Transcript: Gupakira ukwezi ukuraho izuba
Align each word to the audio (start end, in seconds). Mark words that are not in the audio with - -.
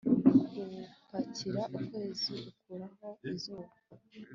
Gupakira 1.07 1.61
ukwezi 1.77 2.35
ukuraho 2.51 3.07
izuba 3.29 3.73